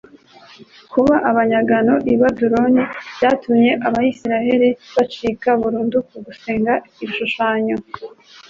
Kuba 0.91 1.15
abanyagano 1.29 1.93
i 2.13 2.15
Babuloni 2.21 2.83
byatumye 3.17 3.71
Abisirayeli 3.87 4.69
bacika 4.95 5.49
burundu 5.61 5.97
ku 6.09 6.15
gusenga 6.25 6.73
ibishushanyo. 7.03 7.75